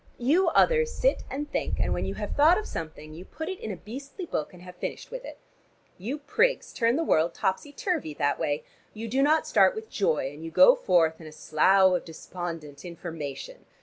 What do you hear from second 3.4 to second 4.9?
it in a beastly book, and have